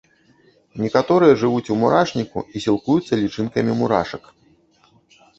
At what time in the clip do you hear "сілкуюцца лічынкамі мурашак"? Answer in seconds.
2.63-4.23